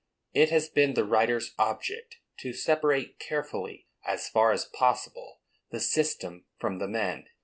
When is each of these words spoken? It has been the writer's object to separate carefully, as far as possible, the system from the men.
It 0.33 0.49
has 0.49 0.67
been 0.67 0.95
the 0.95 1.05
writer's 1.05 1.53
object 1.59 2.17
to 2.39 2.53
separate 2.53 3.19
carefully, 3.19 3.85
as 4.03 4.27
far 4.29 4.51
as 4.51 4.65
possible, 4.65 5.41
the 5.69 5.79
system 5.79 6.45
from 6.57 6.79
the 6.79 6.87
men. 6.87 7.25